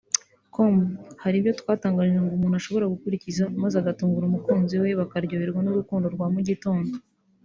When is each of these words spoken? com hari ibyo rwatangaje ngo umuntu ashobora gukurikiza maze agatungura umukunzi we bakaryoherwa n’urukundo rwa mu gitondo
com 0.53 0.75
hari 1.21 1.35
ibyo 1.39 1.51
rwatangaje 1.61 2.13
ngo 2.21 2.33
umuntu 2.37 2.55
ashobora 2.59 2.91
gukurikiza 2.93 3.43
maze 3.61 3.75
agatungura 3.79 4.25
umukunzi 4.27 4.75
we 4.81 4.89
bakaryoherwa 5.01 5.59
n’urukundo 5.63 6.05
rwa 6.15 6.27
mu 6.35 6.41
gitondo 6.49 6.93